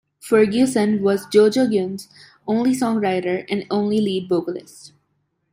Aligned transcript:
Ferguson 0.19 1.03
was 1.03 1.27
Jo 1.27 1.47
Jo 1.47 1.67
Gunne's 1.67 2.07
only 2.47 2.71
songwriter 2.71 3.45
and 3.47 3.67
only 3.69 4.01
lead 4.01 4.27
vocalist. 4.27 4.93